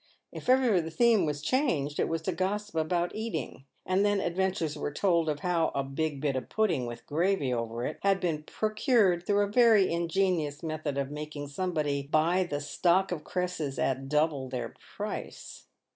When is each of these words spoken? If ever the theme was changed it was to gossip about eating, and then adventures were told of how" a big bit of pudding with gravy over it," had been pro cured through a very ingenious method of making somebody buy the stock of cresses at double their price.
If 0.31 0.49
ever 0.49 0.81
the 0.81 0.89
theme 0.89 1.27
was 1.27 1.43
changed 1.43 1.99
it 1.99 2.09
was 2.09 2.23
to 2.23 2.31
gossip 2.31 2.73
about 2.73 3.13
eating, 3.13 3.65
and 3.85 4.03
then 4.03 4.19
adventures 4.19 4.75
were 4.75 4.91
told 4.91 5.29
of 5.29 5.41
how" 5.41 5.71
a 5.75 5.83
big 5.83 6.19
bit 6.19 6.35
of 6.35 6.49
pudding 6.49 6.87
with 6.87 7.05
gravy 7.05 7.53
over 7.53 7.85
it," 7.85 7.99
had 8.01 8.19
been 8.19 8.41
pro 8.41 8.71
cured 8.71 9.27
through 9.27 9.41
a 9.43 9.47
very 9.51 9.93
ingenious 9.93 10.63
method 10.63 10.97
of 10.97 11.11
making 11.11 11.49
somebody 11.49 12.01
buy 12.01 12.43
the 12.45 12.61
stock 12.61 13.11
of 13.11 13.23
cresses 13.23 13.77
at 13.77 14.09
double 14.09 14.49
their 14.49 14.73
price. 14.97 15.67